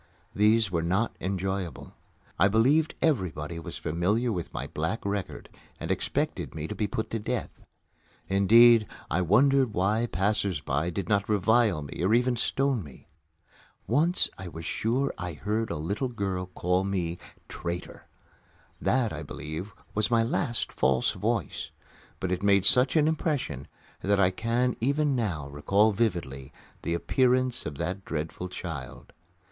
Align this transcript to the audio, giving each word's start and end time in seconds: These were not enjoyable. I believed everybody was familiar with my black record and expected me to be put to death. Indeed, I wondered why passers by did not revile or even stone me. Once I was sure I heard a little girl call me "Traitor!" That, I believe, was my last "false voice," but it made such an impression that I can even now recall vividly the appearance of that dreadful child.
These 0.33 0.71
were 0.71 0.81
not 0.81 1.15
enjoyable. 1.21 1.93
I 2.39 2.47
believed 2.47 2.95
everybody 3.03 3.59
was 3.59 3.77
familiar 3.77 4.31
with 4.31 4.51
my 4.51 4.65
black 4.65 5.05
record 5.05 5.47
and 5.79 5.91
expected 5.91 6.55
me 6.55 6.67
to 6.67 6.73
be 6.73 6.87
put 6.87 7.11
to 7.11 7.19
death. 7.19 7.51
Indeed, 8.27 8.87
I 9.11 9.21
wondered 9.21 9.75
why 9.75 10.07
passers 10.11 10.59
by 10.59 10.89
did 10.89 11.07
not 11.07 11.29
revile 11.29 11.85
or 12.03 12.13
even 12.15 12.35
stone 12.35 12.83
me. 12.83 13.09
Once 13.85 14.27
I 14.39 14.47
was 14.47 14.65
sure 14.65 15.13
I 15.19 15.33
heard 15.33 15.69
a 15.69 15.75
little 15.77 16.09
girl 16.09 16.47
call 16.47 16.83
me 16.83 17.19
"Traitor!" 17.47 18.07
That, 18.81 19.13
I 19.13 19.21
believe, 19.21 19.71
was 19.93 20.09
my 20.09 20.23
last 20.23 20.71
"false 20.71 21.11
voice," 21.11 21.69
but 22.19 22.31
it 22.31 22.41
made 22.41 22.65
such 22.65 22.95
an 22.95 23.07
impression 23.07 23.67
that 24.01 24.19
I 24.19 24.31
can 24.31 24.75
even 24.81 25.15
now 25.15 25.47
recall 25.49 25.91
vividly 25.91 26.51
the 26.81 26.95
appearance 26.95 27.67
of 27.67 27.77
that 27.77 28.03
dreadful 28.03 28.49
child. 28.49 29.13